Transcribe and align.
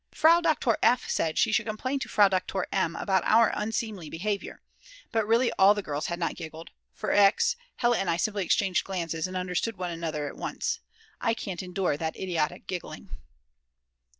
Frau 0.11 0.41
Doktor 0.41 0.79
F. 0.81 1.07
said 1.11 1.37
she 1.37 1.51
should 1.51 1.67
complain 1.67 1.99
to 1.99 2.09
Frau 2.09 2.27
Doktor 2.27 2.65
M. 2.71 2.95
about 2.95 3.21
our 3.23 3.51
unseemly 3.53 4.09
behaviour. 4.09 4.63
But 5.11 5.27
really 5.27 5.51
all 5.59 5.75
the 5.75 5.83
girls 5.83 6.07
had 6.07 6.17
not 6.17 6.33
giggled, 6.35 6.71
for 6.91 7.11
ex. 7.11 7.55
Hella 7.75 7.99
and 7.99 8.09
I 8.09 8.17
simply 8.17 8.43
exchanged 8.43 8.83
glances 8.83 9.27
and 9.27 9.37
understood 9.37 9.77
one 9.77 9.91
another 9.91 10.25
at 10.25 10.35
once. 10.37 10.79
I 11.21 11.35
can't 11.35 11.61
endure 11.61 11.97
that 11.97 12.15
idiotic 12.17 12.65
giggling. 12.65 13.11